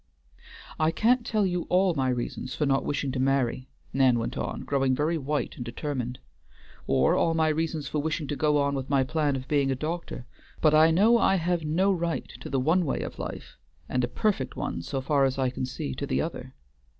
[0.79, 4.61] "I can't tell you all my reasons for not wishing to marry," Nan went on,
[4.61, 6.17] growing very white and determined,
[6.87, 9.75] "or all my reasons for wishing to go on with my plan of being a
[9.75, 10.25] doctor;
[10.59, 14.07] but I know I have no right to the one way of life, and a
[14.07, 16.55] perfect one, so far as I can see, to the other.